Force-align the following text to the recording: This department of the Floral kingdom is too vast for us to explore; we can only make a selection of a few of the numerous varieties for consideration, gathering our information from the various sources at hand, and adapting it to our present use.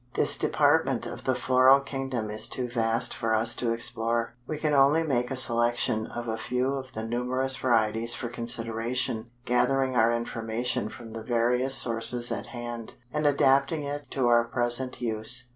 This 0.15 0.35
department 0.35 1.05
of 1.05 1.25
the 1.25 1.35
Floral 1.35 1.79
kingdom 1.79 2.31
is 2.31 2.47
too 2.47 2.67
vast 2.67 3.13
for 3.13 3.35
us 3.35 3.53
to 3.57 3.71
explore; 3.71 4.33
we 4.47 4.57
can 4.57 4.73
only 4.73 5.03
make 5.03 5.29
a 5.29 5.35
selection 5.35 6.07
of 6.07 6.27
a 6.27 6.39
few 6.39 6.73
of 6.73 6.93
the 6.93 7.03
numerous 7.03 7.55
varieties 7.55 8.15
for 8.15 8.27
consideration, 8.27 9.29
gathering 9.45 9.95
our 9.95 10.11
information 10.11 10.89
from 10.89 11.13
the 11.13 11.23
various 11.23 11.75
sources 11.75 12.31
at 12.31 12.47
hand, 12.47 12.95
and 13.13 13.27
adapting 13.27 13.83
it 13.83 14.09
to 14.09 14.25
our 14.27 14.43
present 14.45 15.01
use. 15.01 15.49